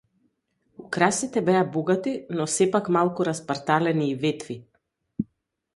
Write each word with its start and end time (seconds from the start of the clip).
Украсите 0.83 1.43
беа 1.49 1.61
богати, 1.75 2.15
но 2.39 2.49
сепак 2.55 2.91
малку 2.97 3.29
распарталени 3.31 4.11
и 4.15 4.19
ветви. 4.25 4.59